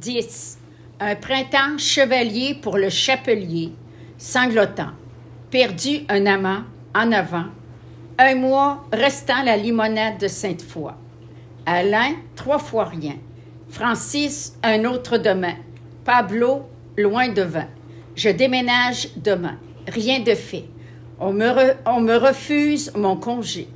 [0.00, 0.58] 10.
[1.00, 3.72] Un printemps chevalier pour le chapelier,
[4.18, 4.92] sanglotant.
[5.50, 6.62] Perdu un amant,
[6.94, 7.46] en avant.
[8.18, 10.92] Un mois restant la limonade de Sainte-Foy.
[11.66, 13.16] Alain, trois fois rien.
[13.68, 15.56] Francis, un autre demain.
[16.04, 17.68] Pablo, loin devant.
[18.14, 19.58] Je déménage demain.
[19.88, 20.64] Rien de fait.
[21.18, 23.68] On me, on me refuse mon congé.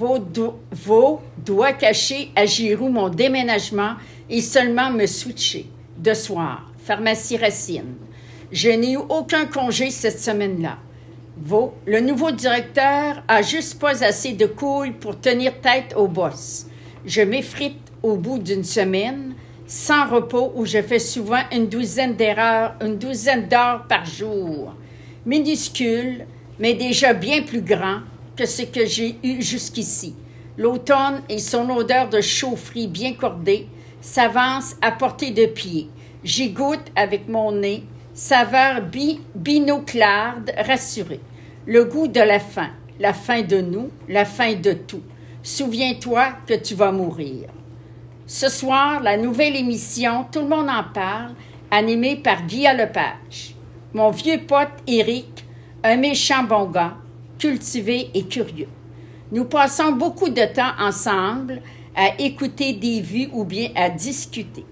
[0.00, 3.96] Vos doigts cachés à Giroux mon déménagement
[4.30, 5.66] et seulement me switcher.
[5.98, 7.96] De soir, pharmacie Racine.
[8.50, 10.78] Je n'ai eu aucun congé cette semaine-là.
[11.36, 16.66] Vaux, le nouveau directeur a juste pas assez de couilles pour tenir tête au boss.
[17.04, 19.34] Je m'effrite au bout d'une semaine,
[19.66, 24.74] sans repos, où je fais souvent une douzaine d'erreurs, une douzaine d'heures par jour.
[25.26, 26.24] Minuscule,
[26.58, 28.00] mais déjà bien plus grand
[28.40, 30.14] que ce que j'ai eu jusqu'ici.
[30.56, 33.68] L'automne et son odeur de chaufferie bien cordée
[34.00, 35.90] s'avancent à portée de pied.
[36.24, 37.84] J'y goûte avec mon nez,
[38.14, 41.20] saveur bi binoclarde rassurée.
[41.66, 45.02] Le goût de la faim, la faim de nous, la faim de tout.
[45.42, 47.50] Souviens-toi que tu vas mourir.
[48.26, 51.34] Ce soir, la nouvelle émission Tout le monde en parle,
[51.70, 53.54] animée par Guy Lepage.
[53.92, 55.44] Mon vieux pote Eric,
[55.84, 56.96] un méchant bon gars,
[57.40, 58.68] cultivé et curieux.
[59.32, 61.62] Nous passons beaucoup de temps ensemble
[61.96, 64.64] à écouter des vues ou bien à discuter.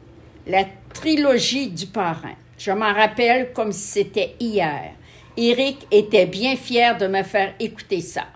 [0.47, 2.35] La trilogie du parrain.
[2.59, 4.93] Je m'en rappelle comme si c'était hier.
[5.37, 8.27] Eric était bien fier de me faire écouter ça.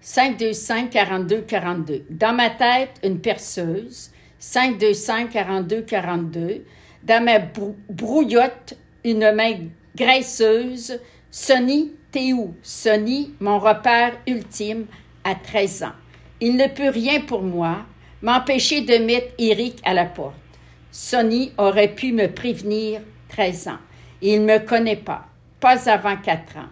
[0.00, 2.04] 525 42 42.
[2.10, 4.10] Dans ma tête, une perceuse.
[4.38, 6.64] 525 42 42.
[7.02, 7.38] Dans ma
[7.90, 9.58] brouillotte, une main
[9.94, 10.98] graisseuse.
[11.30, 12.54] Sonny, t'es où?
[12.62, 14.86] Sonny, mon repère ultime
[15.22, 15.92] à 13 ans.
[16.40, 17.80] Il ne peut rien pour moi,
[18.22, 20.34] m'empêcher de mettre Eric à la porte.
[20.90, 23.76] Sonny aurait pu me prévenir 13 ans.
[24.22, 25.26] Il ne me connaît pas,
[25.60, 26.70] pas avant 4 ans.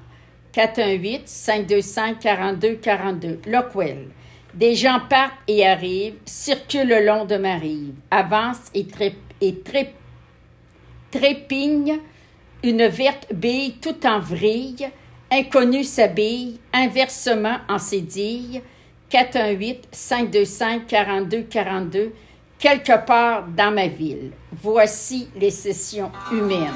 [0.54, 3.46] 418-525-4242.
[3.46, 4.06] Lockwell.
[4.54, 8.86] Des gens partent et arrivent, circulent le long de ma rive, avancent et,
[9.42, 9.62] et
[11.10, 11.98] trépignent
[12.62, 14.88] une verte bille tout en vrille,
[15.30, 18.62] inconnu s'habille, inversement en cédille,
[19.10, 22.10] 418-525-4242,
[22.58, 24.32] quelque part dans ma ville.
[24.62, 26.72] Voici les sessions humaines.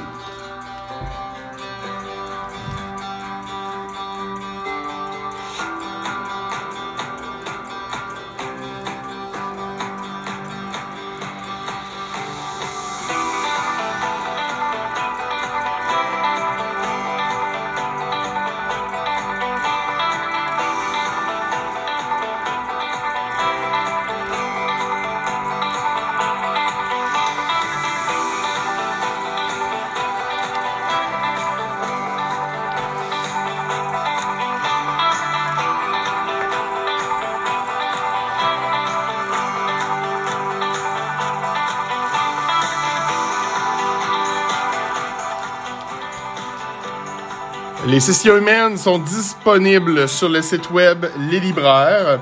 [47.98, 52.20] Les sessions humaines sont disponibles sur le site web Les Libraires,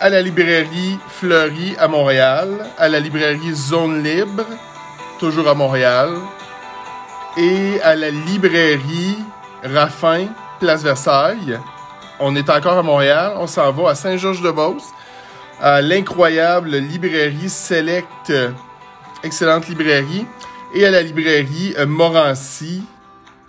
[0.00, 4.46] à la librairie Fleury à Montréal, à la librairie Zone Libre,
[5.18, 6.16] toujours à Montréal,
[7.36, 9.18] et à la librairie
[9.62, 10.28] Raffin,
[10.58, 11.60] Place Versailles.
[12.18, 14.94] On est encore à Montréal, on s'en va à Saint-Georges-de-Beauce,
[15.60, 18.32] à l'incroyable librairie Select,
[19.22, 20.24] excellente librairie,
[20.72, 22.84] et à la librairie Morancy,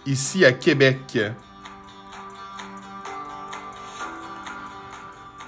[0.05, 1.17] ici à Québec.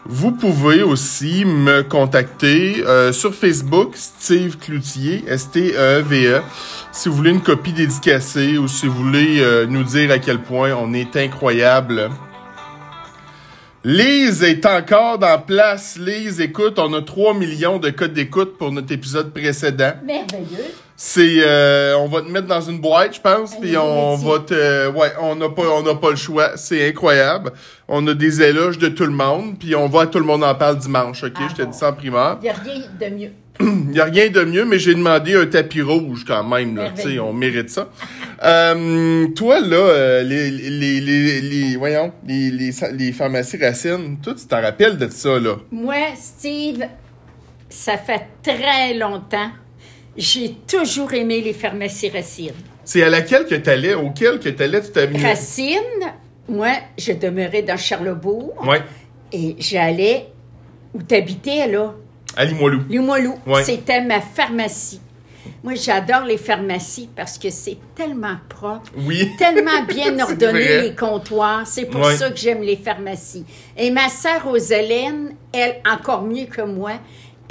[0.06, 6.42] Vous pouvez aussi me contacter euh, sur Facebook, Steve Cloutier, S-T-E-V-E, e,
[6.92, 10.42] si vous voulez une copie dédicacée ou si vous voulez euh, nous dire à quel
[10.42, 12.10] point on est incroyable.
[13.84, 15.98] Lise est encore dans place.
[15.98, 19.94] Lise, écoute, on a 3 millions de codes d'écoute pour notre épisode précédent.
[20.04, 20.72] Merveilleux.
[21.04, 24.88] C'est, euh, on va te mettre dans une boîte, je pense, puis on va te,
[24.90, 26.52] ouais, on n'a pas, on n'a pas le choix.
[26.58, 27.54] C'est incroyable.
[27.88, 30.54] On a des éloges de tout le monde, puis on va, tout le monde en
[30.54, 31.34] parle dimanche, ok?
[31.50, 32.38] je te dis ça en primaire.
[32.44, 33.32] Il y a rien de mieux.
[33.90, 36.92] Il y a rien de mieux, mais j'ai demandé un tapis rouge quand même, là.
[36.96, 37.90] Tu sais, on mérite ça.
[38.44, 44.36] euh, toi, là, euh, les, les, les, les, voyons, les, les, les pharmacies racines, toi,
[44.36, 45.56] tu t'en rappelles de ça, là?
[45.72, 46.84] Moi, Steve,
[47.70, 49.50] ça fait très longtemps
[50.18, 52.52] j'ai toujours aimé les pharmacies Racine.
[52.84, 55.78] C'est à laquelle que tu allais, auquel que tu allais, tu t'avais Racine,
[56.50, 58.54] moi, je demeurais dans Charlebourg.
[58.68, 58.78] Oui.
[59.32, 60.28] Et j'allais
[60.94, 61.94] où t'habitais, là?
[62.36, 62.82] À Limoilou.
[62.90, 63.36] Limoilou.
[63.64, 65.00] C'était ma pharmacie.
[65.64, 69.32] Moi, j'adore les pharmacies parce que c'est tellement propre, Oui.
[69.38, 70.82] tellement bien ordonné vrai.
[70.82, 71.66] les comptoirs.
[71.68, 72.16] C'est pour Ouais.
[72.18, 73.46] ça que j'aime les pharmacies.
[73.78, 76.94] Et ma sœur Rosaline, elle, encore mieux que moi,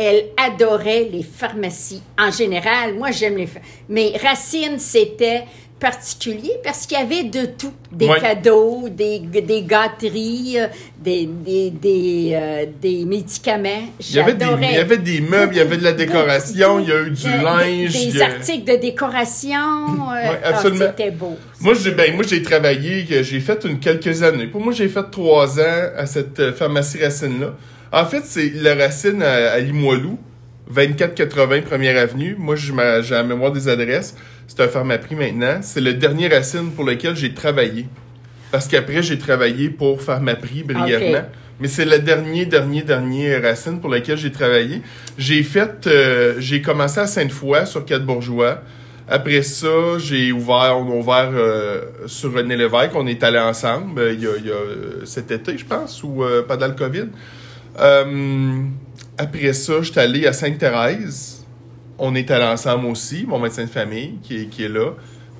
[0.02, 2.02] elle adorait les pharmacies.
[2.18, 3.74] En général, moi, j'aime les pharmacies.
[3.90, 5.44] Mais Racine, c'était
[5.78, 7.72] particulier parce qu'il y avait de tout.
[7.92, 8.20] Des Ouais.
[8.20, 10.66] cadeaux, des, des gâteries, euh,
[10.98, 13.82] des, des, des, euh, des médicaments.
[13.98, 16.78] Il y, avait des, il y avait des meubles, il y avait de la décoration,
[16.80, 17.92] il y a eu du linge.
[18.12, 19.58] Des, a- articles de décoration.
[19.58, 20.84] euh, Ouais, ah, absolument.
[20.96, 21.36] C'était beau.
[21.60, 24.46] Moi, j'ai ben, moi, j'ai travaillé, j'ai fait une quelques années.
[24.46, 27.54] Pour moi, j'ai fait trois ans à cette euh, pharmacie Racine-là.
[27.92, 30.18] En fait, c'est la Racine à, à Limoilou,
[30.74, 32.36] 2480 Première Avenue.
[32.38, 34.14] Moi, j'ai la mémoire des adresses.
[34.46, 35.58] C'est un pharmaprix maintenant.
[35.62, 37.86] C'est le dernier Racine pour lequel j'ai travaillé.
[38.50, 41.18] Parce qu'après, j'ai travaillé pour Pharmaprix brièvement.
[41.18, 41.24] Ok.
[41.60, 44.80] Mais c'est le dernier, dernier, dernier Racine pour lequel j'ai travaillé.
[45.18, 48.62] J'ai fait, euh, j'ai commencé à Sainte-Foy sur Quatre-Bourgeois.
[49.06, 52.92] Après ça, j'ai ouvert, on a ouvert euh, sur René Lévesque.
[52.94, 56.02] On est allé ensemble euh, il y a, il y a, cet été, je pense,
[56.02, 57.08] ou pendant le COVID.
[57.78, 58.62] Euh,
[59.18, 61.46] après ça, j'étais allé à Sainte-Thérèse.
[61.98, 64.92] On est allé ensemble aussi, mon médecin de famille qui est, qui est là.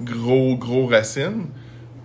[0.03, 1.47] Gros, gros racine.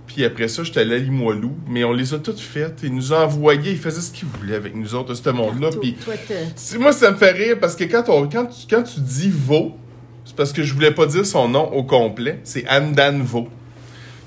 [0.07, 1.53] Puis après ça, j'étais allé à Limoilou.
[1.67, 2.79] Mais on les a toutes faites.
[2.83, 3.71] Ils nous ont envoyés.
[3.71, 5.69] Ils faisaient ce qu'ils voulaient avec nous autres, ce monde-là.
[5.81, 5.97] Puis
[6.79, 9.75] moi, ça me fait rire parce que quand, on, quand, tu, quand tu dis Vaux,
[10.23, 12.39] c'est parce que je voulais pas dire son nom au complet.
[12.43, 13.49] C'est Andan Vaux.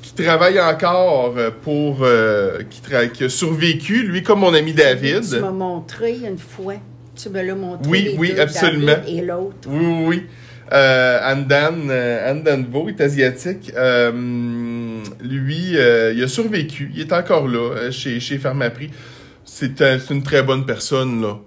[0.03, 1.99] Qui travaille encore euh, pour.
[2.03, 2.81] euh, qui,
[3.13, 5.23] qui a survécu, lui, comme mon ami David.
[5.29, 6.75] Tu m'as montré une fois.
[7.21, 7.91] Tu me l'as montré.
[7.91, 8.87] Oui, les oui, deux, absolument.
[8.87, 9.69] David Et l'autre.
[9.69, 10.27] Oui, oui, oui.
[10.71, 12.35] Euh, Andan, euh,
[12.89, 13.73] est asiatique.
[13.77, 14.13] Euh,
[15.21, 16.93] lui, euh, il a survécu.
[16.95, 18.91] Il est encore là, chez, chez Pharmaprix.
[19.45, 21.39] C'est un- c'est une très bonne personne, là.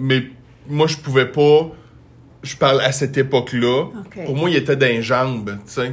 [0.00, 0.24] Mais
[0.68, 1.70] moi, je pouvais pas.
[2.42, 3.86] Je parle à cette époque-là.
[4.26, 5.92] Pour moi, il était les jambes, tu sais.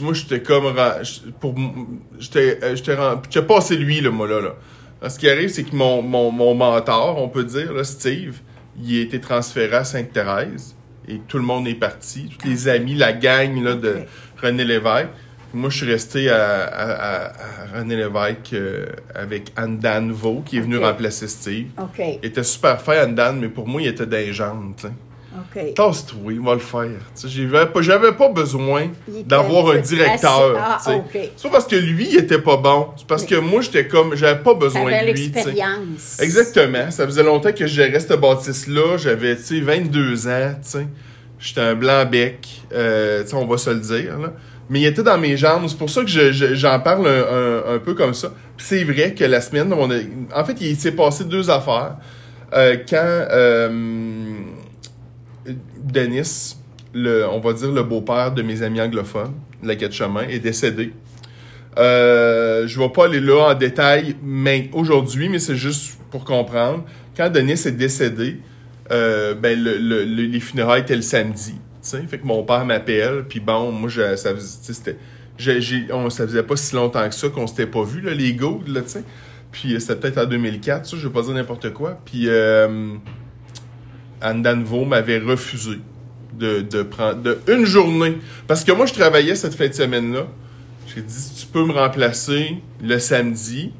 [0.00, 0.72] Moi, j'étais comme.
[1.40, 1.54] Pour,
[2.18, 2.96] j'étais, euh, j'étais,
[3.30, 4.40] j'étais passé lui, là, moi, là.
[4.40, 5.08] là.
[5.08, 8.38] Ce qui arrive, c'est que mon, mon, mon mentor, on peut dire, là, Steve,
[8.82, 10.76] il a été transféré à Sainte-Thérèse.
[11.08, 12.30] Et tout le monde est parti.
[12.38, 13.96] Tous les amis, la gang là, de.
[14.40, 15.08] René Lévesque.
[15.54, 20.56] Moi, je suis resté à, à, à- à René Lévesque euh, avec Andan Vaux, qui
[20.56, 20.84] est venu Ok.
[20.84, 21.66] remplacer Steve.
[21.78, 21.98] OK.
[22.22, 24.16] Il était super fin, Andan, mais pour moi, il était dans
[25.34, 25.68] les jambes, tu sais.
[25.68, 25.74] OK.
[25.74, 26.88] Tasse-toi, il va le faire.
[27.26, 28.88] J'avais pas, j'avais pas besoin
[29.26, 30.56] d'avoir un directeur.
[30.58, 30.96] Ah, tu sais.
[30.96, 31.30] OK.
[31.36, 32.88] C'est pas parce que lui, il était pas bon.
[32.96, 35.30] C'est parce que moi, j'étais comme, j'avais pas besoin de lui.
[35.30, 36.20] l'expérience.
[36.20, 36.90] Exactement.
[36.90, 38.96] Ça faisait longtemps que je gérais cette bâtisse-là.
[38.98, 40.86] J'avais, tu sais, 22 ans, tu sais.
[41.38, 44.32] J'étais un blanc bec, euh, tu sais, on va se le dire, là.
[44.70, 45.64] Mais il était dans mes jambes.
[45.66, 47.10] C'est pour ça que je- je- j'en parle un,
[47.72, 48.32] un- un peu comme ça.
[48.56, 49.96] C'est vrai que la semaine, on a...
[50.34, 51.96] en fait, il s'est passé deux affaires.
[52.54, 53.68] Euh, quand euh,
[55.82, 56.56] Denis,
[56.94, 60.92] le, on va dire le beau-père de mes amis anglophones, la quête chemin, est décédé.
[61.78, 64.16] Euh, je vais pas aller là en détail
[64.72, 66.84] aujourd'hui, mais c'est juste pour comprendre.
[67.16, 68.38] Quand Denis est décédé,
[68.90, 71.54] euh, ben le, le- le- les funérailles étaient le samedi.
[71.82, 74.30] Fait que mon père m'appelle, puis bon, moi, je, ça,
[75.92, 78.84] on, ça faisait pas si longtemps que ça qu'on s'était pas vu, là, les Goudes.
[79.50, 81.98] Puis euh, c'était peut-être en 2004, ça, je vais pas dire n'importe quoi.
[82.04, 82.28] Puis
[84.22, 85.78] Anne Danvo m'avait refusé
[86.32, 88.18] de, de prendre de une journée.
[88.46, 90.26] Parce que moi, je travaillais cette fin de semaine-là.
[90.94, 93.72] J'ai dit, si tu peux me remplacer le samedi,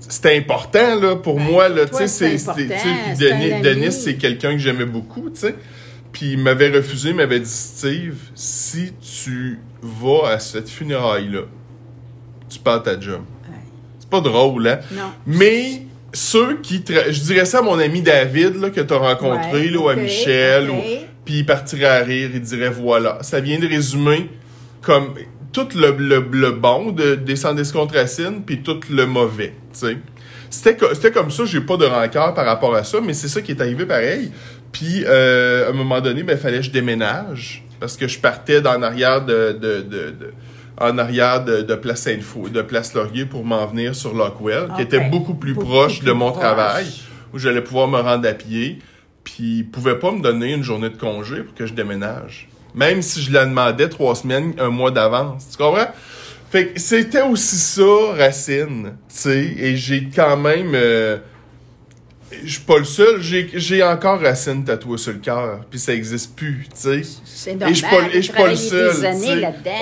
[0.00, 4.58] c'était important, là, pour Ben, moi, là, tu toi, sais, c'est Denis, c'est quelqu'un que
[4.58, 5.54] j'aimais beaucoup, tu sais.
[6.12, 11.42] Puis il m'avait refusé, il m'avait dit, Steve, si tu vas à cette funéraille-là,
[12.48, 13.22] tu perds ta job.
[13.48, 13.56] Ouais.
[13.98, 14.78] C'est pas drôle, hein?
[14.92, 15.12] Non.
[15.26, 15.85] Mais
[16.16, 16.78] ceux qui...
[16.80, 19.88] tra- Je dirais ça à mon ami David, là, que t'as rencontré, Ouais, là, ou
[19.88, 20.80] à Michel, ou-
[21.24, 23.18] puis il partirait à rire, il dirait, voilà.
[23.22, 24.30] Ça vient de résumer
[24.82, 25.14] comme
[25.52, 27.36] tout le, le, le bon de, des
[27.72, 29.96] contre Racine, puis tout le mauvais, tu sais.
[30.48, 33.42] C'était c'était comme ça, j'ai pas de rancœur par rapport à ça, mais c'est ça
[33.42, 34.30] qui est arrivé pareil.
[34.72, 38.60] Puis, euh, à un moment donné, ben, fallait que je déménage, parce que je partais
[38.60, 39.52] dans arrière de...
[39.52, 40.32] de, de, de-
[40.78, 44.72] en arrière de, de Place Sainte-Foy, de Place Laurier pour m'en venir sur Lockwell, qui
[44.72, 44.80] Ok.
[44.80, 46.40] était beaucoup plus Beaucoup proche plus de mon proche.
[46.40, 46.86] travail,
[47.32, 48.78] où j'allais pouvoir me rendre à pied.
[49.24, 52.48] Puis, ils pouvaient pas me donner une journée de congé pour que je déménage.
[52.74, 55.48] Même si je la demandais trois semaines, un mois d'avance.
[55.50, 55.88] Tu comprends?
[56.50, 57.82] Fait que c'était aussi ça,
[58.16, 58.92] Racine.
[59.08, 60.72] Tu sais, et j'ai quand même.
[60.74, 61.16] euh,
[62.44, 63.20] je suis pas le seul.
[63.20, 67.02] J'ai encore Racine tatouée sur le cœur, puis ça existe plus, tu sais.
[67.24, 68.94] C'est Et je suis pas, et je suis pas le seul.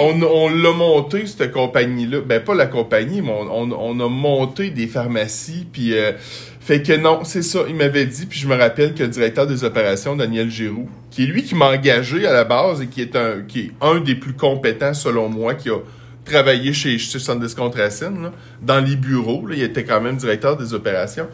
[0.01, 2.21] On, on l'a monté, cette compagnie-là.
[2.21, 5.67] Ben, pas la compagnie, mais on, on, on a monté des pharmacies.
[5.73, 6.13] Puis, euh,
[6.61, 7.61] fait que non, c'est ça.
[7.69, 11.25] Il m'avait dit, puis je me rappelle que le directeur des opérations, Daniel Giroux, qui
[11.25, 14.01] est lui qui m'a engagé à la base et qui est un, qui est un
[14.01, 15.79] des plus compétents, selon moi, qui a
[16.25, 18.33] travaillé chez, chez Centre d'escompte Racine, là,
[18.63, 19.47] dans les bureaux.
[19.47, 21.29] Là, il était quand même directeur des opérations.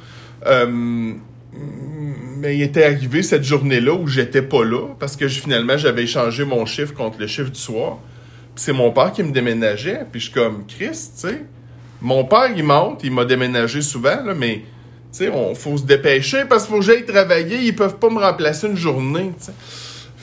[0.47, 1.13] Euh,
[2.39, 6.45] mais il était arrivé cette journée-là où j'étais pas là parce que finalement j'avais échangé
[6.45, 7.99] mon chiffre contre le chiffre du soir.
[8.57, 10.01] C'est mon père qui me déménageait.
[10.11, 11.43] Puis je suis comme Chris, tu sais.
[12.01, 14.63] Mon père il monte, il m'a déménagé souvent mais
[15.13, 17.59] tu sais, on faut se dépêcher parce qu'il faut que j'aille travailler.
[17.63, 19.33] Ils peuvent pas me remplacer une journée.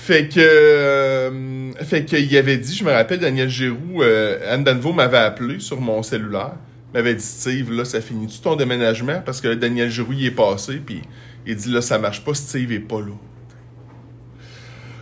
[0.08, 4.94] Fait que, euh, fait qu'il avait dit, je me rappelle, Daniel Giroux, euh, Anne Danvaux
[4.94, 6.54] m'avait appelé sur mon cellulaire,
[6.94, 9.22] m'avait dit, Steve, là, ça finit-tu ton déménagement?
[9.26, 11.02] Parce que là, Daniel Giroux, il est passé, puis
[11.46, 13.14] il dit, là, ça marche pas, Steve est pas là.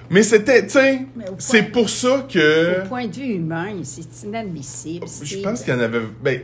[0.10, 1.06] Mais c'était, point-
[1.40, 5.08] c'est pour ça que, Au point de vue humain, c'est inadmissible.
[5.24, 6.42] je pense qu'il y en avait, ben,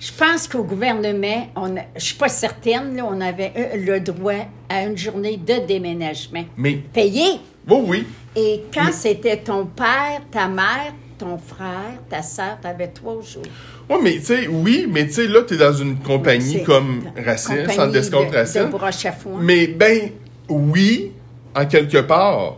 [0.00, 4.00] Je pense qu'au gouvernement, on a- je suis pas certaine, là, on avait euh, le
[4.00, 7.24] droit à une journée de déménagement mais, payé.
[7.68, 12.66] oui, oui, Et quand Mais- c'était ton père, ta mère, ton frère, ta soeur, tu
[12.66, 13.42] avais trois jours.
[13.88, 17.68] Ouais, mais tu sais, oui, mais tu sais, là, t'es dans une compagnie comme Racine,
[17.70, 18.62] Centre d'escompte de- Racine.
[18.66, 19.44] De.
[19.44, 20.10] Mais ben
[20.48, 21.12] oui,
[21.54, 22.56] en quelque part.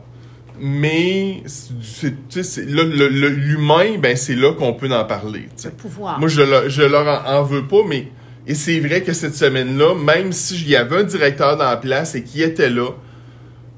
[0.59, 5.49] Mais le- le- l'humain, ben c'est là qu'on peut en parler.
[5.57, 5.69] tu sais.
[5.69, 6.19] Le pouvoir.
[6.19, 8.09] Moi, je, leur- je leur en, en veux pas, mais
[8.47, 12.15] et c'est vrai que cette semaine-là, même s'il y avait un directeur dans la place
[12.15, 12.89] et qui était là,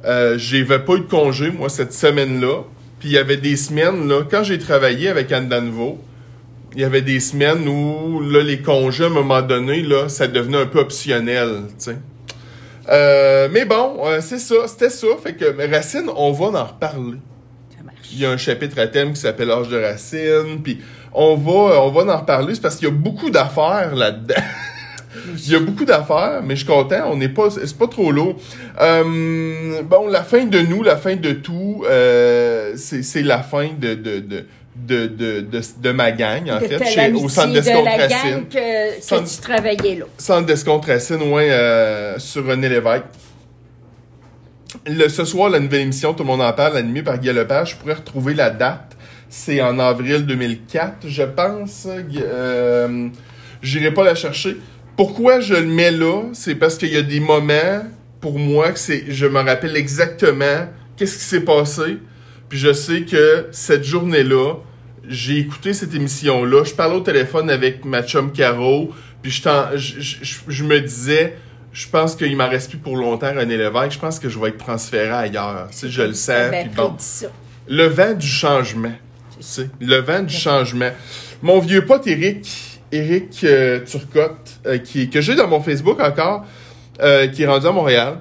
[0.05, 2.63] euh, j'avais pas eu de congé, moi, cette semaine-là.
[2.99, 5.99] Puis il y avait des semaines, là, quand j'ai travaillé avec Anne Danvaux,
[6.75, 10.27] il y avait des semaines où là, les congés, à un moment donné, là, ça
[10.27, 11.97] devenait un peu optionnel, tu sais.
[12.89, 15.07] Euh, mais bon, euh, c'est ça, c'était ça.
[15.23, 17.19] Fait que Racine, on va en reparler.
[17.77, 17.99] Ça marche.
[18.13, 20.79] Il y a un chapitre à thème qui s'appelle L'âge de Racine, puis
[21.13, 24.35] on va, on va en reparler, c'est parce qu'il y a beaucoup d'affaires là-dedans.
[25.37, 28.11] Il y a beaucoup d'affaires, mais je suis content, on n'est pas, c'est pas trop
[28.13, 28.37] lourd.
[28.81, 33.95] Euh, bon, la fin de nous, la fin de tout, euh, c'est la fin de,
[33.95, 34.47] de, de,
[34.77, 37.97] de, de, de, de ma gang, en De fait, chez, au centre de d'escompte la
[37.97, 38.45] Racine.
[38.49, 40.05] que, que Centre- tu travaillais là.
[40.19, 43.05] Centre d'escompte Racine, ouais, euh, sur René Lévesque.
[44.87, 47.71] Le, ce soir, la nouvelle émission, tout le monde en parle, animée par Guy Lepage.
[47.73, 48.97] Je pourrais retrouver la date.
[49.31, 51.87] C'est en avril 2004, je pense.
[51.89, 53.09] Euh,
[53.63, 54.57] J'irai pas la chercher.
[54.99, 56.25] Pourquoi je le mets là?
[56.35, 57.85] C'est parce qu'il y a des moments,
[58.21, 61.99] pour moi, que c'est, je me rappelle exactement qu'est-ce qui s'est passé.
[62.51, 64.55] Puis je sais que cette journée-là,
[65.09, 66.65] j'ai écouté cette émission-là.
[66.65, 68.91] Je parlais au téléphone avec ma chum Caro.
[69.23, 71.37] Puis je, t'en- je, je- je- je me disais,
[71.73, 73.93] je pense qu'il m'en reste plus pour longtemps, René Lévesque.
[73.93, 75.69] Je pense que je vais être transféré ailleurs.
[75.71, 76.51] Tu sais, je le sens.
[76.51, 76.89] Ben, puis bon.
[76.89, 77.27] prédit ça.
[77.69, 78.95] Le vent du changement.
[79.37, 80.91] Tu sais, le vent du changement.
[81.43, 86.45] Mon vieux pote Eric, Eric euh, Turcotte, euh, qui, que j'ai dans mon Facebook encore,
[87.01, 88.19] euh, qui est rendu à Montréal,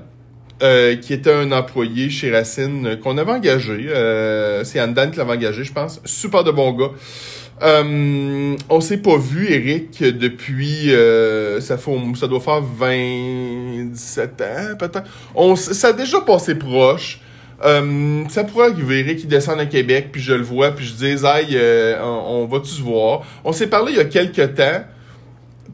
[0.61, 3.87] euh, qui était un employé chez Racine euh, qu'on avait engagé.
[4.63, 6.01] c'est Anne Dan qui l'avait engagé, je pense.
[6.05, 6.91] Super de bon gars.
[7.61, 10.91] On s'est pas vu, Eric, depuis...
[11.61, 15.57] ça, fait, ça doit faire 27 ans, peut-être.
[15.57, 17.19] Ça a déjà passé proche.
[17.65, 20.93] Euh, ça pourrait arriver, Eric, il descend à Québec, puis je le vois, puis je
[20.93, 23.23] dis, Aïe, euh, on, va-tu voir?
[23.43, 24.83] On s'est parlé il y a quelques temps,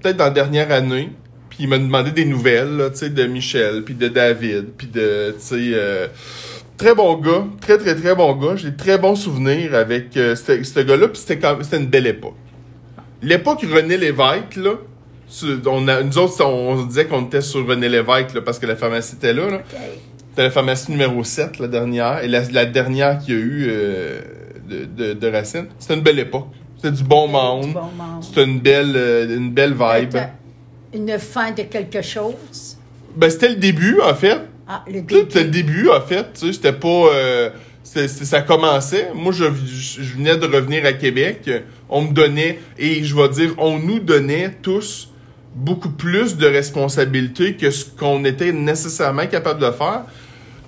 [0.01, 1.09] peut-être dans la dernière année,
[1.49, 4.87] puis il m'a demandé des nouvelles, là, tu sais, de Michel, puis de David, puis
[4.87, 5.55] de, tu sais...
[5.73, 6.07] euh,
[6.75, 8.55] Très bon gars, très très très bon gars.
[8.55, 12.33] J'ai de très bons souvenirs avec ce gars-là, puis c'était une belle époque.
[13.21, 14.71] L'époque René Lévesque, là,
[15.67, 18.75] on a, nous autres, on, disait qu'on était sur René Lévesque là, parce que la
[18.75, 19.49] pharmacie était là.
[19.49, 19.61] là.
[20.33, 23.65] C'était la pharmacie numéro 7, la dernière, et la, la dernière qu'il y a eu
[23.69, 24.19] euh,
[24.67, 25.67] de, de, de Racine.
[25.77, 26.47] C'était une belle époque.
[26.75, 27.73] C'était du bon monde.
[27.73, 27.81] Bon.
[28.19, 30.17] C'était une belle, euh, une belle vibe.
[30.91, 32.77] Une fin de quelque chose.
[33.15, 34.39] Ben, c'était le début, en fait.
[34.67, 35.73] Ah, le sais, C'était le début.
[35.73, 36.25] début, en fait.
[36.33, 36.87] Tu sais, c'était pas.
[37.13, 37.49] euh,
[37.83, 39.11] ça commençait.
[39.13, 41.47] Moi, je, je, je venais de revenir à Québec.
[41.89, 45.11] On me donnait, et je vais dire, on nous donnait tous
[45.53, 50.05] beaucoup plus de responsabilités que ce qu'on était nécessairement capable de faire.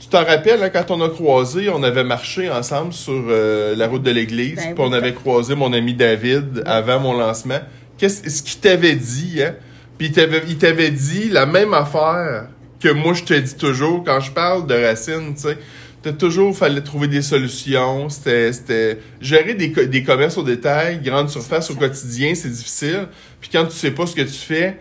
[0.05, 3.87] Tu t'en rappelles, hein, quand on a croisé, on avait marché ensemble sur euh, la
[3.87, 7.57] route de l'église, Ben puis on avait croisé mon ami David avant mon lancement.
[7.97, 9.55] Qu'est-ce ce qu'il t'avait dit, hein?
[9.97, 10.13] Puis
[10.47, 14.67] il t'avait, dit la même affaire que moi je te dis toujours quand je parle
[14.67, 15.57] de Racine, tu sais.
[16.03, 18.07] T'as toujours fallait trouver des solutions.
[18.09, 23.07] C'était, c'était gérer des, co- des commerces au détail, grande surface au quotidien, c'est difficile.
[23.41, 24.77] Puis quand tu sais pas ce que tu fais,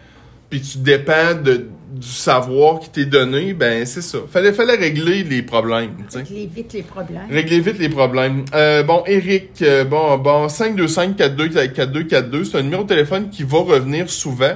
[0.55, 4.19] puis tu dépends de, du savoir qui t'est donné, ben c'est ça.
[4.31, 5.91] Fallait, fallait régler les problèmes.
[6.15, 7.27] Régler vite les problèmes.
[7.29, 8.45] Régler vite les problèmes.
[8.55, 14.09] Euh, bon, Eric, euh, bon, bon, 525-4242, c'est un numéro de téléphone qui va revenir
[14.09, 14.55] souvent.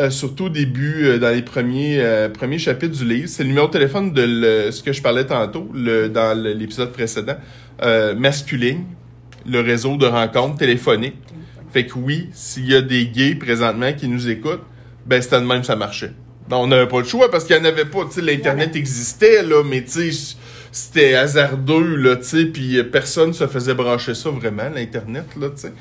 [0.00, 3.28] euh, surtout au début, dans les premiers, premiers chapitres du livre.
[3.28, 6.90] C'est le numéro de téléphone de le- ce que je parlais tantôt, le, dans l'épisode
[6.92, 7.36] précédent.
[8.16, 8.84] Masculine,
[9.48, 11.14] le réseau de rencontres téléphoniques.
[11.72, 14.62] Fait que oui, s'il y a des gays présentement qui nous écoutent,
[15.08, 16.12] ben c'était de même ça marchait.
[16.48, 18.04] Ben, on n'avait pas le choix parce qu'il n'y en avait pas.
[18.06, 20.36] Tu sais, l'Internet existait, là, mais tu sais,
[20.72, 22.16] c'était hasardeux, là,
[22.52, 25.72] puis personne se faisait brancher ça vraiment, l'Internet, là, tu sais.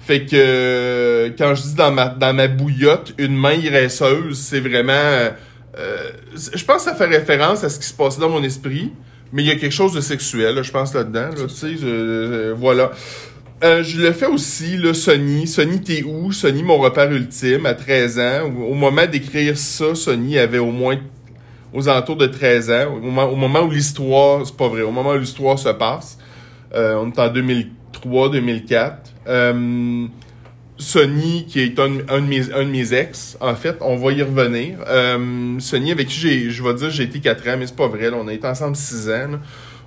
[0.00, 4.60] Fait que euh, quand je dis dans ma, dans ma bouillotte, une main iresseuse, c'est
[4.60, 4.92] vraiment...
[4.92, 5.30] euh,
[5.78, 6.10] euh,
[6.54, 8.92] je pense que ça fait référence à ce qui se passait dans mon esprit,
[9.32, 11.72] mais il y a quelque chose de sexuel, là, je pense, là-dedans, là, tu sais,
[11.72, 12.92] je- je- voilà.
[13.64, 15.46] Euh, je le fais aussi, là, Sony.
[15.46, 16.30] Sony, t'es où?
[16.30, 18.52] Sony, mon repère ultime, à 13 ans.
[18.68, 20.98] Au, moment d'écrire ça, Sony avait au moins
[21.72, 22.94] aux alentours de 13 ans.
[22.96, 26.18] Au moment, au moment où l'histoire, c'est pas vrai, au moment où l'histoire se passe.
[26.74, 28.92] Euh, on est en 2003-2004.
[29.28, 30.06] Euh,
[30.78, 34.22] Sony, qui est un, de mes, un de mes ex, en fait, on va y
[34.22, 34.78] revenir.
[34.86, 37.88] Euh, Sony, avec qui j'ai, je vais dire, j'ai été 4 ans, mais c'est pas
[37.88, 39.30] vrai, on a été ensemble 6 ans.
[39.30, 39.40] là.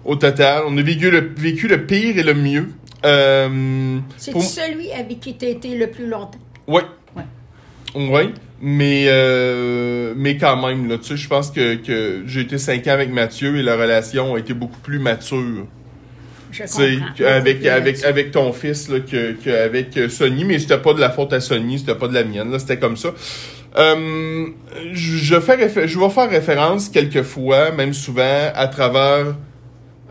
[0.06, 2.70] Au total, on a vécu le, vécu le pire et le mieux.
[3.06, 6.40] Euh, C'est pour- celui avec qui tu as été le plus longtemps.
[6.68, 6.82] Ouais.
[7.96, 8.30] Ouais.
[8.62, 12.86] Mais, euh, mais quand même, là, tu sais, je pense que, que j'ai été 5
[12.88, 15.66] ans avec Mathieu et la relation a été beaucoup plus mature.
[16.52, 17.26] Je comprends.
[17.26, 21.00] avec, avec, avec ton fils, là, que, que avec euh, Sony, mais c'était pas de
[21.00, 23.10] la faute à Sony, c'était pas de la mienne, là, c'était comme ça.
[23.78, 24.48] Euh,
[24.94, 29.36] je, fais je vais faire référence quelquefois, même souvent, à travers,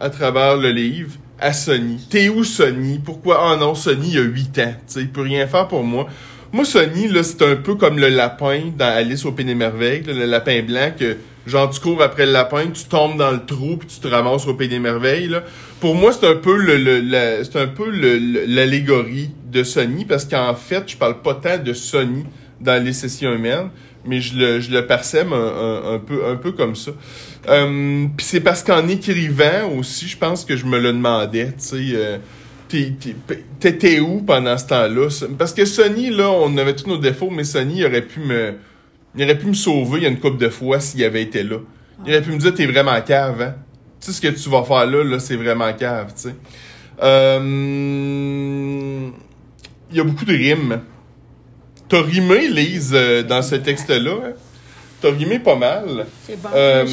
[0.00, 1.98] à travers le livre, à Sony.
[2.10, 3.00] T'es où Sony?
[3.04, 3.38] Pourquoi?
[3.40, 4.74] Ah non, Sony, il a 8 ans.
[4.86, 6.06] Tu sais, il peut rien faire pour moi.
[6.52, 10.02] Moi, Sony, là, c'est un peu comme le lapin dans Alice au Pays des Merveilles,
[10.06, 11.16] le lapin blanc que,
[11.46, 14.46] genre, tu cours après le lapin, tu tombes dans le trou, puis tu te ramasses
[14.46, 15.42] au Pays des Merveilles, là.
[15.80, 17.90] Pour moi, c'est un peu le, le- c'est un peu
[18.46, 22.24] l'allégorie de Sony, parce qu'en fait, je parle pas tant de Sony
[22.60, 23.68] dans les sessions humaines,
[24.04, 26.92] mais je le, je le un, un- un peu, un peu comme ça.
[27.48, 31.52] Euh, puis c'est parce qu'en écrivant aussi, je pense que je me le demandais, tu
[31.58, 32.18] sais, euh,
[33.60, 35.08] t'étais où pendant ce temps-là?
[35.38, 38.54] Parce que Sony, là, on avait tous nos défauts, mais Sony aurait pu me,
[39.16, 41.42] il aurait pu me sauver il y a une couple de fois s'il avait été
[41.42, 41.56] là.
[42.06, 43.54] Il aurait pu me dire, t'es vraiment cave, hein?
[44.00, 46.34] Tu sais, ce que tu vas faire là, là, c'est vraiment cave, tu sais.
[47.02, 47.40] Euh,
[49.90, 50.80] Il y a beaucoup de rimes.
[51.88, 54.12] T'as rimé, Lise, euh, dans ce texte-là.
[54.24, 54.32] hein?
[55.00, 56.06] T'as rimé pas mal.
[56.26, 56.48] C'est bon.
[56.54, 56.84] Euh,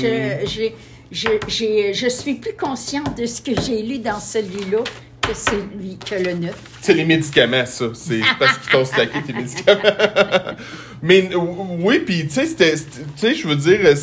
[1.11, 1.27] Je,
[1.93, 4.79] je suis plus consciente de ce que j'ai lu dans celui-là
[5.21, 6.55] que celui que le neuf.
[6.81, 7.85] C'est les médicaments, ça.
[7.93, 9.81] C'est parce qu'ils t'ont stacké tes médicaments.
[11.01, 11.29] Mais
[11.79, 13.95] oui, puis tu sais, je veux dire, euh,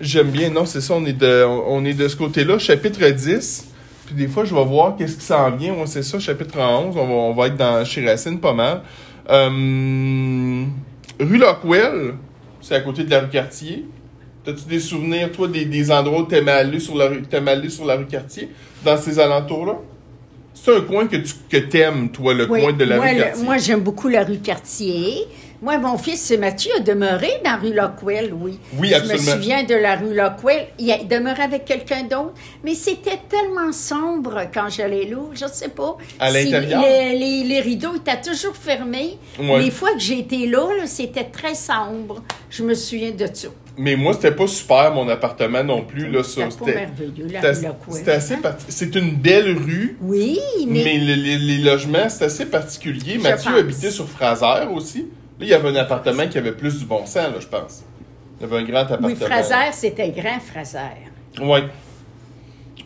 [0.00, 0.50] j'aime bien.
[0.50, 0.94] Non, c'est ça.
[0.94, 3.66] On est de, on est de ce côté-là, chapitre 10.
[4.08, 5.74] Puis des fois, je vais voir qu'est-ce qui s'en vient.
[5.74, 6.96] Ouais, c'est ça, chapitre 11.
[6.96, 8.80] On va, on va être dans chez Racine pas mal.
[9.28, 10.64] Euh,
[11.20, 12.14] rue Lockwell,
[12.62, 13.84] c'est à côté de la rue Cartier.
[14.44, 17.84] T'as-tu des souvenirs, toi, des, des endroits où t'aimais aller sur la rue, aller sur
[17.84, 18.48] la rue Cartier,
[18.82, 19.74] dans ces alentours-là?
[20.54, 23.14] C'est un coin que tu que t'aimes, toi, le Oui, coin de la moi, rue
[23.14, 23.44] le- Cartier.
[23.44, 25.26] moi, j'aime beaucoup la rue Cartier.
[25.60, 28.60] Moi, mon fils Mathieu a demeuré dans la rue Lockwell, oui.
[28.78, 29.22] Oui, Je absolument.
[29.22, 30.66] me souviens de la rue Lockwell.
[30.78, 31.02] Il a-
[31.42, 35.16] avec quelqu'un d'autre, mais c'était tellement sombre quand j'allais là.
[35.34, 35.96] Je ne sais pas.
[36.20, 36.80] À l'intérieur?
[36.80, 39.18] Les, les- les rideaux étaient toujours fermés.
[39.40, 39.60] Ouais.
[39.62, 42.22] Les fois que été là, là, c'était très sombre.
[42.50, 43.48] Je me souviens de ça.
[43.76, 46.08] Mais moi, c'était pas super, mon appartement non plus.
[46.10, 46.22] Là.
[46.22, 48.10] C'était pas merveilleux, la rue Lockwell.
[48.10, 52.46] assez parti- C'est une belle rue, Oui, mais, mais, le- les, les logements, c'est assez
[52.46, 53.14] particulier.
[53.14, 53.60] Je Mathieu pense.
[53.60, 55.06] habitait sur Fraser aussi.
[55.38, 57.84] Là, il y avait un appartement qui avait plus du bon sens, là, je pense.
[58.40, 59.08] Il y avait un grand appartement.
[59.08, 60.78] oui, Fraser, c'était grand Fraser.
[61.40, 61.64] Ouais.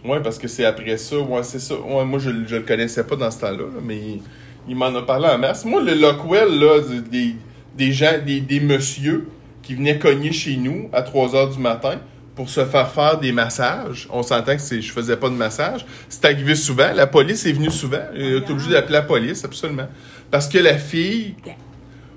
[0.04, 1.18] Ouais, parce que c'est après ça.
[1.18, 1.74] Ouais, c'est ça.
[1.76, 4.22] Ouais, moi, je, je le connaissais pas dans ce temps-là, là, mais il,
[4.68, 5.64] il m'en a parlé en masse.
[5.64, 7.36] Moi, le Lockwell, là, des,
[7.76, 9.28] des gens, des, des messieurs
[9.62, 12.00] qui venaient cogner chez nous à 3 heures du matin
[12.34, 14.08] pour se faire faire des massages.
[14.10, 15.86] On s'entend que je faisais pas de massage.
[16.08, 16.92] C'est arrivé souvent.
[16.94, 18.02] La police est venue souvent.
[18.14, 19.86] J'ai été obligé d'appeler la police, absolument.
[20.30, 21.34] Parce que la fille.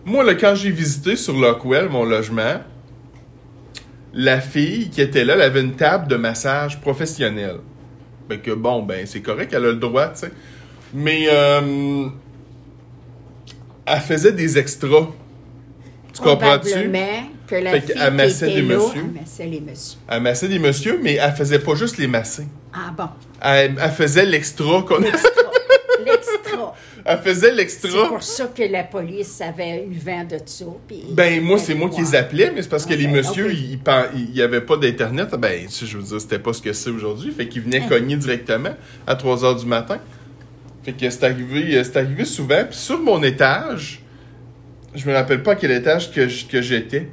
[0.05, 2.61] Moi, là, quand j'ai visité sur Lockwell, mon logement,
[4.13, 7.57] la fille qui était là, elle avait une table de massage professionnelle.
[8.29, 10.31] Ben que bon, ben c'est correct, elle a le droit, tu sais.
[10.93, 12.07] Mais euh,
[13.85, 15.07] elle faisait des extras.
[16.13, 16.69] Tu comprends-tu?
[17.47, 19.01] Que la Fait fille qui massait était des là, messieurs.
[19.05, 19.99] elle massait les messieurs.
[20.07, 22.47] Elle massait des messieurs, mais elle faisait pas juste les masser.
[22.73, 23.07] Ah bon,
[23.41, 25.01] Elle, elle faisait l'extra qu'on.
[26.55, 26.75] l'extra.
[27.05, 28.07] Elle faisait C'est l'extra.
[28.07, 30.65] pour ça que la police avait eu vent de ça.
[31.11, 33.53] Ben, moi, c'est moi qui les appelais, mais c'est parce que Ok, les messieurs, ok.
[33.53, 33.79] ils
[34.15, 35.29] il n'y avait pas d'Internet.
[35.37, 37.31] Ben, tu sais, je veux dire, c'était pas ce que c'est aujourd'hui.
[37.31, 37.89] Fait qu'ils venaient Hein.
[37.89, 39.99] cogner directement à 3 h du matin.
[40.83, 42.63] Fait que c'est arrivé, euh, c'est arrivé souvent.
[42.69, 44.01] Puis sur mon étage,
[44.93, 47.09] je me rappelle pas à quel étage que j'étais,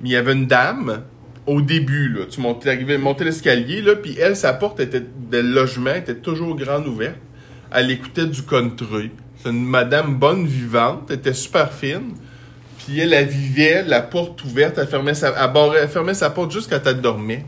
[0.00, 1.02] mais il y avait une dame
[1.46, 2.26] au début, là.
[2.30, 6.54] Tu montais, arrivais, montais l'escalier, là, puis elle, sa porte était, de logement était toujours
[6.54, 7.16] grande ouverte.
[7.72, 9.10] Elle écoutait du country.
[9.42, 12.12] C'est une madame bonne vivante, elle était super fine.
[12.78, 16.30] Puis elle, elle vivait, la porte ouverte, elle fermait sa, elle barrait- elle fermait sa
[16.30, 17.44] porte juste quand elle dormait.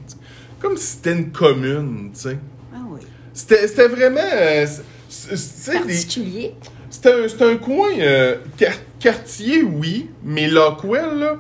[0.60, 2.38] Comme si c'était une commune, tu sais.
[2.74, 3.00] Ah oui.
[3.34, 4.20] C'était c'était vraiment...
[4.34, 4.66] euh,
[5.72, 6.54] Particulier.
[6.88, 11.36] c'était un, c'était un coin euh, quar- quartier, oui, mais Lockwell, là,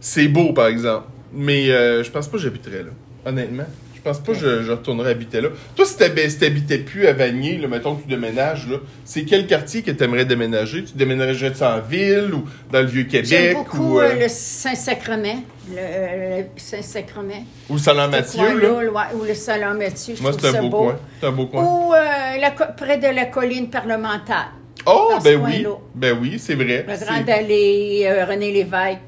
[0.00, 1.06] c'est beau, par exemple.
[1.32, 2.90] Mais euh, je pense pas que j'habiterais là,
[3.24, 3.66] honnêtement.
[4.04, 5.48] Je pense pas que je, je retournerais habiter là.
[5.74, 9.24] Toi, si t'hab- si t'habitais plus à Vanier, là, mettons que tu déménages, là, c'est
[9.24, 10.84] quel quartier que t'aimerais déménager?
[10.84, 15.42] Tu déménagerais en ville ou dans le Vieux-Québec J'aime beaucoup ou, euh, euh, le Saint-Sacrement.
[15.70, 17.46] Le, euh, le Saint-Sacrement.
[17.70, 18.90] ou Salon Ce Mathieu, coin-là, là?
[18.92, 20.14] ouais, ou le Salon Mathieu.
[20.16, 20.96] je Moi, c'est un beau coin.
[21.18, 21.64] C'est un beau coin.
[21.64, 21.98] Ou euh,
[22.42, 24.52] la près de la colline parlementaire.
[24.84, 25.66] oh, ben oui.
[25.94, 26.84] Ben oui, c'est vrai.
[26.86, 28.98] La Grande Allée, euh, René Lévesque.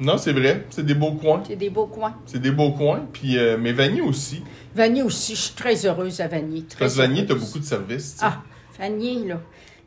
[0.00, 0.66] Non, c'est vrai.
[0.70, 1.42] C'est des beaux coins.
[1.46, 2.14] C'est des beaux coins.
[2.26, 3.06] C'est des beaux coins.
[3.12, 4.42] Puis, euh, mais Vanier aussi.
[4.74, 6.64] Vanier aussi, je suis très heureuse à Vanier.
[6.64, 7.46] Très Parce que Vanier, t'as heureuse.
[7.46, 8.16] beaucoup de services.
[8.18, 8.24] tu.
[8.24, 8.42] Ah,
[8.78, 9.40] Vanier, là.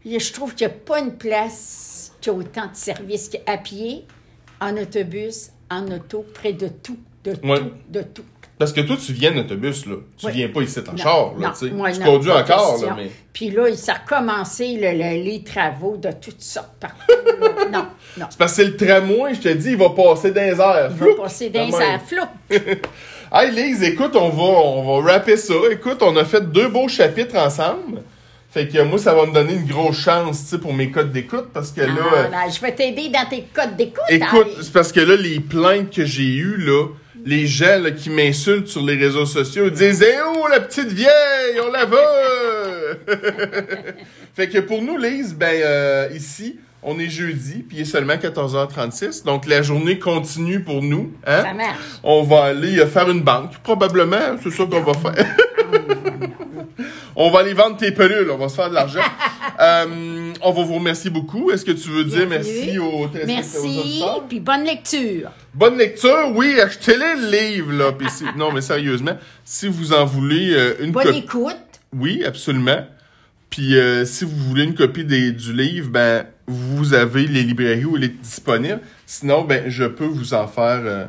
[0.06, 3.58] Et Je trouve qu'il n'y a pas une place qui a autant de services qu'à
[3.58, 4.06] pied,
[4.60, 6.98] en autobus, en auto, près de tout.
[7.24, 7.60] De Ouais.
[7.60, 8.24] tout, de tout.
[8.60, 9.96] Parce que toi, tu viens en autobus, là.
[10.18, 10.32] Tu Oui.
[10.34, 11.72] viens pas ici en Non, char, là, non, tu sais.
[11.74, 12.88] moi, Tu non, conduis encore, question.
[12.90, 13.10] là, mais...
[13.34, 17.14] Puis là, ça a le- le- les travaux de toutes sortes partout.
[17.72, 17.86] non,
[18.18, 18.26] non.
[18.30, 20.90] C'est parce que c'est le tramway, je te dis, il va passer dans les airs.
[20.92, 21.16] Il Floup!
[21.18, 22.02] va passer dans les airs.
[22.06, 22.28] Floup!
[23.32, 25.54] Hey, Lise, écoute, on va, on va rapper ça.
[25.72, 28.02] Écoute, on a fait deux beaux chapitres ensemble.
[28.50, 31.12] Fait que moi, ça va me donner une grosse chance, tu sais, pour mes codes
[31.12, 31.94] d'écoute, parce que là...
[32.26, 34.02] Ah, là, je vais t'aider dans tes codes d'écoute.
[34.10, 34.60] Écoute, hein.
[34.64, 36.88] c'est parce que là, les plaintes que j'ai eues, là,
[37.30, 41.60] les gens là, qui m'insultent sur les réseaux sociaux disent Eh oh, la petite vieille,
[41.64, 43.00] on la veut!
[44.34, 48.16] fait que pour nous, Lise, ben, euh, ici, on est jeudi, puis il est seulement
[48.16, 51.14] 14h36, donc la journée continue pour nous.
[51.28, 51.44] Hein?
[51.44, 51.78] Ça marche.
[52.04, 55.36] On va aller euh, faire une banque, probablement, c'est ça qu'on va faire.
[57.20, 59.00] on va aller vendre tes pelules, on va se faire de l'argent.
[59.62, 61.52] Euh, on va vous remercier beaucoup.
[61.52, 65.32] Est-ce que tu veux dire merci aux Merci, puis bonne lecture.
[65.54, 67.92] Bonne lecture, oui, achetez-les le livre, là.
[68.10, 71.18] Si- non, mais sérieusement, si vous en voulez euh, une Bonne copie.
[71.18, 71.58] écoute.
[71.94, 72.86] Oui, absolument.
[73.50, 77.84] Puis euh, si vous voulez une copie des- du livre, ben vous avez les librairies
[77.84, 78.80] où il est disponible.
[79.06, 81.06] Sinon, ben je peux vous en faire euh,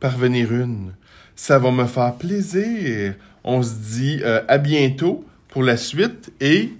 [0.00, 0.92] parvenir une.
[1.36, 3.14] Ça va me faire plaisir.
[3.44, 6.72] On se dit à bientôt pour la suite et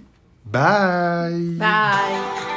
[0.45, 1.57] bye.
[1.57, 2.52] Bye.